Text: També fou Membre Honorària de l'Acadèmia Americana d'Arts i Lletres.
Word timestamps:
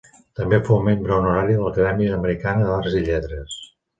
També 0.37 0.59
fou 0.69 0.79
Membre 0.87 1.13
Honorària 1.17 1.59
de 1.59 1.67
l'Acadèmia 1.67 2.17
Americana 2.17 2.65
d'Arts 2.71 2.99
i 3.01 3.03
Lletres. 3.11 3.63